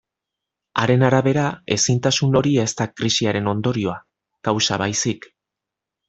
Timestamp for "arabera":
1.09-1.43